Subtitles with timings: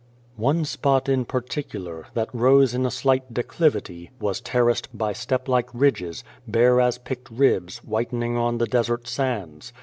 [0.37, 5.69] One spot in particular, that rose in a slight declivity, was terraced by step like
[5.75, 9.71] ridges, bare as picked ribs, whitening on the desert sands.